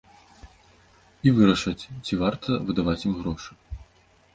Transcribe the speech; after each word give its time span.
І 1.27 1.35
вырашаць, 1.41 1.87
ці 2.05 2.13
варта 2.25 2.49
выдаваць 2.71 3.01
ім 3.07 3.13
грошы. 3.23 3.51